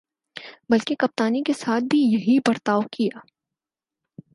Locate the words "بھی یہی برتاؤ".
1.83-2.81